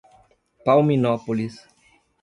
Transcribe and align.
Palminópolis 0.65 1.61